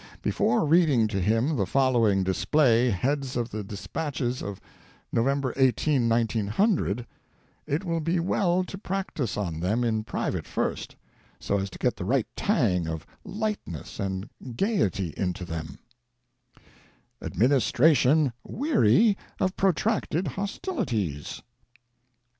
[0.23, 4.59] Before reading to him the following display heads of the dispatches of
[5.11, 7.05] November 18, 1900,
[7.67, 10.95] it will be well to prac tice on them in private first,
[11.39, 14.27] so as to get the right tang of lightness and
[14.57, 15.77] gaiety into them:
[17.21, 21.43] "ADMINISTRATION WEARY OF PROTRACTED HOSTILITIES